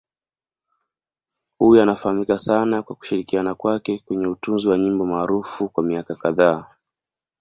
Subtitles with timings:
[1.57, 6.65] Huyu anafahamika sana kwa kushirikiana kwake kwenye utunzi wa nyimbo maarufu kwa miaka kadhaa.